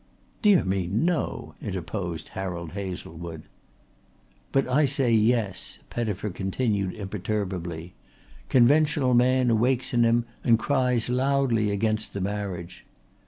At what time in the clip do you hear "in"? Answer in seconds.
9.93-10.03